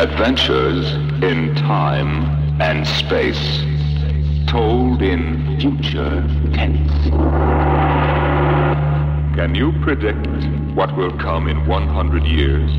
Adventures 0.00 0.94
in 1.22 1.54
time 1.56 2.24
and 2.58 2.86
space. 2.86 3.60
Told 4.48 5.02
in 5.02 5.60
future 5.60 6.26
tense. 6.54 7.10
Can 9.36 9.54
you 9.54 9.72
predict 9.82 10.26
what 10.74 10.96
will 10.96 11.12
come 11.18 11.48
in 11.48 11.66
100 11.66 12.24
years? 12.24 12.70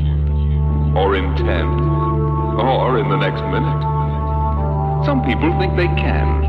Or 0.96 1.14
in 1.14 1.36
10? 1.36 1.46
Or 2.58 2.98
in 2.98 3.08
the 3.08 3.18
next 3.18 3.42
minute? 3.54 3.82
Some 5.06 5.22
people 5.24 5.56
think 5.60 5.76
they 5.76 5.86
can. 5.94 6.42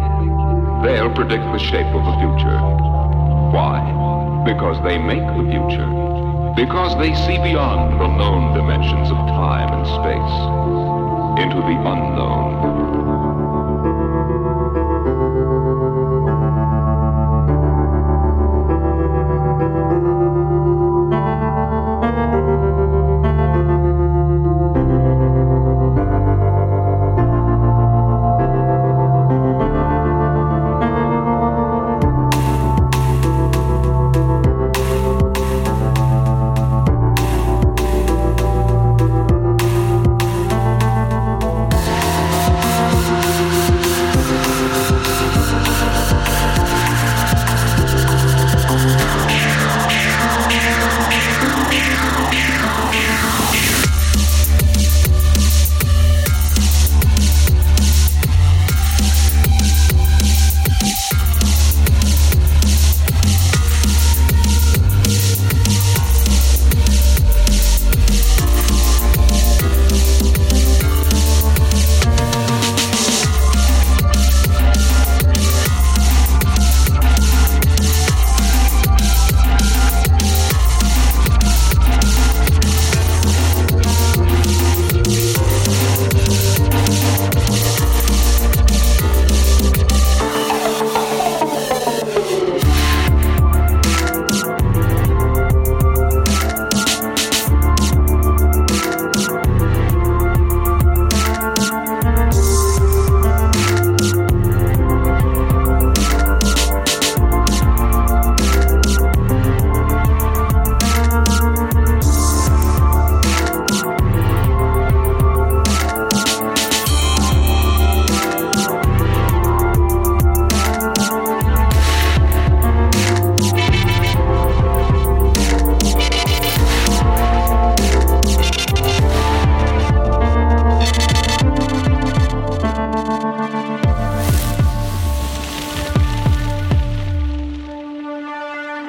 They'll 0.82 1.14
predict 1.14 1.44
the 1.54 1.60
shape 1.60 1.94
of 1.94 2.04
the 2.04 2.18
future. 2.18 2.60
Why? 3.54 3.78
Because 4.44 4.84
they 4.84 4.98
make 4.98 5.22
the 5.22 5.52
future. 5.52 5.86
Because 6.56 6.98
they 6.98 7.14
see 7.14 7.38
beyond 7.44 8.02
the 8.02 8.08
known 8.08 8.58
dimensions 8.58 9.12
of 9.12 9.18
time 9.38 9.70
and 9.72 9.86
space 9.86 9.93
into 11.44 11.58
the 11.58 11.76
unknown. 11.92 12.23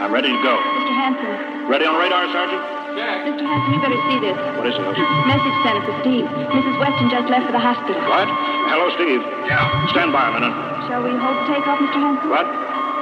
I'm 0.04 0.12
ready 0.12 0.28
to 0.28 0.41
go. 0.44 0.53
Mr. 0.53 0.92
Hanson. 1.00 1.65
Ready 1.65 1.88
on 1.88 1.97
radar, 1.97 2.28
Sergeant? 2.28 2.60
Yeah. 2.92 3.25
Mr. 3.25 3.41
Hanson, 3.41 3.72
you 3.72 3.81
better 3.81 3.97
see 4.04 4.20
this. 4.20 4.37
What 4.60 4.69
is 4.69 4.76
it? 4.76 4.84
Message 4.84 5.56
sent 5.65 5.81
for 5.81 5.97
Steve. 6.04 6.28
Mrs. 6.28 6.76
Weston 6.76 7.09
just 7.09 7.25
left 7.32 7.48
for 7.48 7.56
the 7.56 7.65
hospital. 7.65 8.04
What? 8.04 8.28
Hello, 8.69 8.93
Steve. 9.00 9.25
Yeah. 9.48 9.64
Stand 9.97 10.12
by 10.12 10.28
a 10.28 10.32
minute. 10.37 10.53
Shall 10.93 11.00
we 11.00 11.09
hold 11.16 11.41
the 11.41 11.56
takeoff, 11.56 11.81
Mr. 11.81 12.04
Hanson? 12.04 12.28
What? 12.28 12.44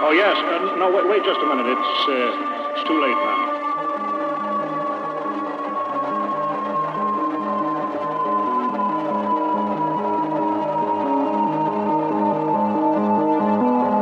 Oh, 0.07 0.15
yes. 0.15 0.39
Uh, 0.47 0.79
no, 0.79 0.95
wait, 0.95 1.11
wait 1.11 1.27
just 1.27 1.43
a 1.43 1.47
minute. 1.51 1.67
It's, 1.75 1.95
uh, 2.07 2.79
it's 2.79 2.87
too 2.87 2.95
late 3.03 3.19
now. 3.19 3.42